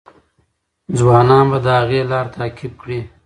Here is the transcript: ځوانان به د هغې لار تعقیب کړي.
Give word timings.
ځوانان 0.97 1.45
به 1.51 1.57
د 1.65 1.67
هغې 1.79 2.01
لار 2.11 2.25
تعقیب 2.35 2.73
کړي. 2.81 2.99